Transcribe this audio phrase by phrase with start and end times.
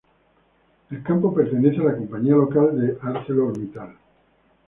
[0.89, 3.95] El campo pertenece a la compañía local de ArcelorMittal.